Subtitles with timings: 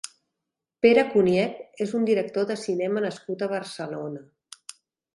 [0.85, 4.29] Pere Koniec és un director de cinema nascut a Barcelona.